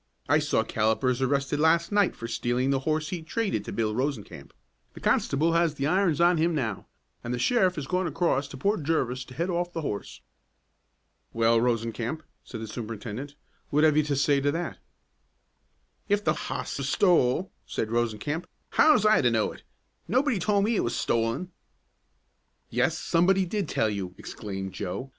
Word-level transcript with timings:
"I 0.27 0.39
saw 0.39 0.63
Callipers 0.63 1.21
arrested 1.21 1.59
last 1.59 1.91
night 1.91 2.15
for 2.15 2.27
stealing 2.27 2.71
the 2.71 2.79
horse 2.89 3.09
he 3.09 3.21
traded 3.21 3.63
to 3.65 3.71
Bill 3.71 3.93
Rosencamp. 3.93 4.49
The 4.95 4.99
constable 4.99 5.53
has 5.53 5.75
the 5.75 5.85
irons 5.85 6.19
on 6.19 6.37
him 6.37 6.55
now, 6.55 6.87
and 7.23 7.31
the 7.31 7.37
sheriff 7.37 7.75
has 7.75 7.85
gone 7.85 8.07
across 8.07 8.47
to 8.47 8.57
Port 8.57 8.81
Jervis 8.81 9.23
to 9.25 9.35
head 9.35 9.51
off 9.51 9.73
the 9.73 9.81
horse." 9.81 10.21
"Well, 11.33 11.59
Rosencamp," 11.61 12.23
said 12.43 12.61
the 12.61 12.67
superintendent, 12.67 13.35
"what 13.69 13.83
have 13.83 13.95
you 13.95 14.01
to 14.01 14.15
say 14.15 14.41
to 14.41 14.51
that?" 14.51 14.79
"If 16.09 16.23
the 16.23 16.33
hoss 16.33 16.79
was 16.79 16.89
stole," 16.89 17.51
said 17.67 17.91
Rosencamp, 17.91 18.45
"how 18.71 18.93
was 18.93 19.05
I 19.05 19.21
to 19.21 19.29
know 19.29 19.51
it? 19.51 19.61
Nobody 20.07 20.39
told 20.39 20.63
me 20.63 20.75
it 20.77 20.83
was 20.83 20.95
stolen." 20.95 21.51
"Yes, 22.71 22.97
somebody 22.97 23.45
did 23.45 23.69
tell 23.69 23.87
you!" 23.91 24.15
exclaimed 24.17 24.73
Joe. 24.73 25.09